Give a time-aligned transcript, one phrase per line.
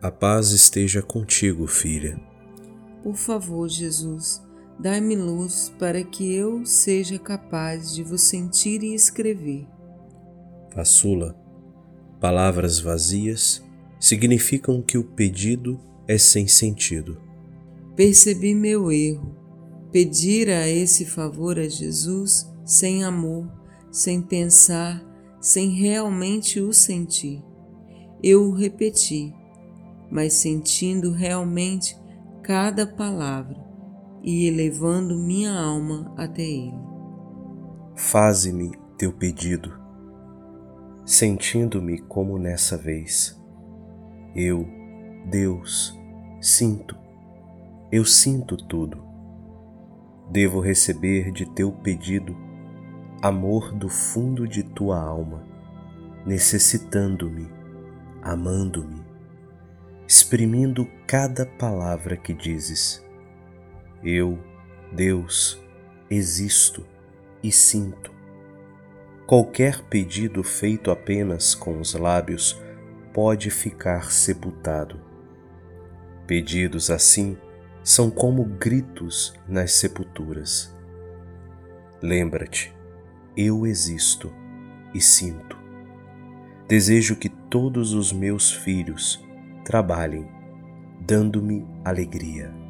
[0.00, 2.20] A paz esteja contigo, filha.
[3.02, 4.42] Por favor, Jesus,
[4.78, 9.66] dai-me luz para que eu seja capaz de vos sentir e escrever.
[10.70, 11.34] Caçula,
[12.20, 13.64] palavras vazias
[13.98, 17.20] significam que o pedido é sem sentido.
[17.96, 19.34] Percebi meu erro.
[19.90, 23.50] Pedir a esse favor a Jesus sem amor,
[23.90, 25.02] sem pensar,
[25.40, 27.42] sem realmente o sentir.
[28.22, 29.32] Eu o repeti,
[30.16, 31.94] mas sentindo realmente
[32.42, 33.62] cada palavra
[34.22, 36.80] e elevando minha alma até Ele.
[37.94, 39.84] Faze-me teu pedido
[41.06, 43.40] sentindo-me como nessa vez.
[44.34, 44.66] Eu,
[45.30, 45.96] Deus,
[46.40, 46.96] sinto,
[47.92, 49.04] eu sinto tudo.
[50.28, 52.36] Devo receber de teu pedido
[53.22, 55.44] amor do fundo de tua alma,
[56.26, 57.48] necessitando-me,
[58.20, 59.05] amando-me,
[60.06, 63.04] exprimindo cada palavra que dizes.
[64.02, 64.38] Eu,
[64.92, 65.60] Deus,
[66.10, 66.86] existo
[67.42, 68.16] e sinto
[69.26, 72.56] Qualquer pedido feito apenas com os lábios
[73.12, 75.00] pode ficar sepultado.
[76.28, 77.36] Pedidos assim
[77.82, 80.72] são como gritos nas sepulturas.
[82.00, 82.72] Lembra-te,
[83.36, 84.32] eu existo
[84.94, 85.58] e sinto.
[86.68, 89.25] Desejo que todos os meus filhos
[89.66, 90.24] trabalhem,
[91.00, 92.65] dando-me alegria.